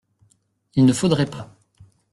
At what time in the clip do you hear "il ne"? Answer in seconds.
0.73-0.93